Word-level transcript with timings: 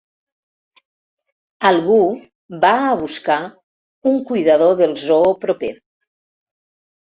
Algú 1.71 1.99
va 2.65 2.73
a 2.87 2.97
buscar 3.03 3.37
un 4.15 4.21
cuidador 4.33 4.77
del 4.83 4.99
zoo 5.07 5.39
proper. 5.49 5.75